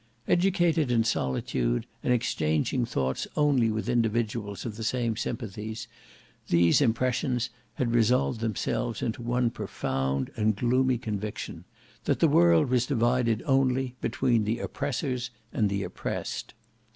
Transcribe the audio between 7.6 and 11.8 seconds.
had resolved themselves into one profound and gloomy conviction,